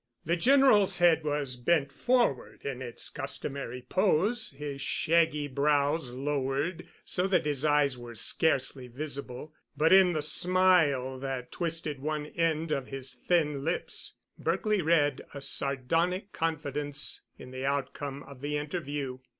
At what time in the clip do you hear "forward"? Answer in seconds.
1.91-2.65